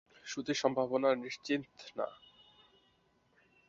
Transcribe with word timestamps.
শুধুই 0.25 0.55
সম্ভাবনা, 0.55 1.09
নিশ্চিত 1.15 1.61
না। 1.95 2.07